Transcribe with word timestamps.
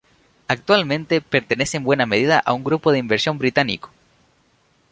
Actualmente 0.47 1.21
pertenece 1.21 1.77
en 1.77 1.83
buena 1.83 2.07
medida 2.07 2.39
a 2.39 2.53
un 2.53 2.63
grupo 2.63 2.91
de 2.91 2.97
inversión 2.97 3.37
británico. 3.37 3.91